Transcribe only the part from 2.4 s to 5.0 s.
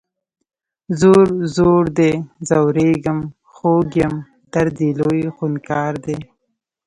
ځوریږم خوږ یم درد یې